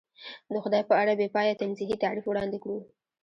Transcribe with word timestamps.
د 0.53 0.53
خدای 0.63 0.83
په 0.89 0.95
اړه 1.01 1.13
بې 1.19 1.27
پایه 1.35 1.53
تنزیهي 1.61 1.95
تعریف 2.03 2.25
وړاندې 2.27 2.57
کړو. 2.63 2.77